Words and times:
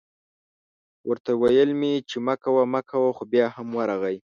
ورته 1.09 1.31
ویل 1.41 1.69
مې 1.79 1.93
چې 2.09 2.17
مه 2.25 2.35
کوه 2.43 2.63
مه 2.73 2.81
کوه 2.89 3.09
خو 3.15 3.23
بیا 3.31 3.45
هم 3.55 3.67
ورغی 3.77 4.17